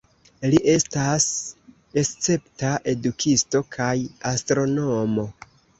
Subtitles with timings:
[0.51, 1.27] Li estas
[2.03, 3.95] escepta edukisto kaj
[4.35, 5.33] astronomo.